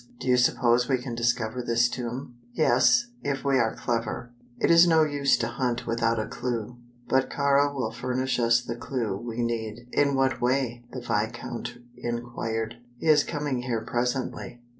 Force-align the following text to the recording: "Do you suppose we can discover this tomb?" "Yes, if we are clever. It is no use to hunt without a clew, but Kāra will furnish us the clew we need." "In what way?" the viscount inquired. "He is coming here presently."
"Do 0.19 0.25
you 0.27 0.37
suppose 0.37 0.89
we 0.89 0.97
can 0.97 1.13
discover 1.13 1.61
this 1.61 1.87
tomb?" 1.87 2.33
"Yes, 2.53 3.11
if 3.21 3.45
we 3.45 3.59
are 3.59 3.75
clever. 3.75 4.31
It 4.59 4.71
is 4.71 4.87
no 4.87 5.03
use 5.03 5.37
to 5.37 5.47
hunt 5.47 5.85
without 5.85 6.17
a 6.17 6.25
clew, 6.25 6.77
but 7.07 7.29
Kāra 7.29 7.71
will 7.71 7.91
furnish 7.91 8.39
us 8.39 8.63
the 8.63 8.75
clew 8.75 9.15
we 9.15 9.43
need." 9.43 9.87
"In 9.91 10.15
what 10.15 10.41
way?" 10.41 10.85
the 10.91 11.01
viscount 11.01 11.75
inquired. 11.95 12.77
"He 12.97 13.09
is 13.09 13.23
coming 13.23 13.61
here 13.61 13.81
presently." 13.85 14.63